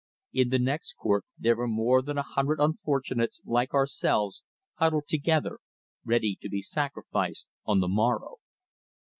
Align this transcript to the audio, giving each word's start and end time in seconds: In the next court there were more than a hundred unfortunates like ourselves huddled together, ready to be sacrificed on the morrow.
In 0.33 0.49
the 0.49 0.57
next 0.57 0.93
court 0.93 1.25
there 1.37 1.55
were 1.55 1.67
more 1.67 2.01
than 2.01 2.17
a 2.17 2.23
hundred 2.23 2.59
unfortunates 2.59 3.39
like 3.45 3.71
ourselves 3.71 4.41
huddled 4.79 5.07
together, 5.07 5.59
ready 6.03 6.35
to 6.41 6.49
be 6.49 6.63
sacrificed 6.63 7.47
on 7.67 7.81
the 7.81 7.87
morrow. 7.87 8.37